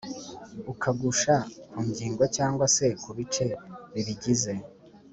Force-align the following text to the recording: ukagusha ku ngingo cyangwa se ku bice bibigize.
ukagusha 0.71 1.35
ku 1.71 1.79
ngingo 1.89 2.23
cyangwa 2.35 2.65
se 2.75 2.85
ku 3.01 3.09
bice 3.17 3.47
bibigize. 3.93 4.53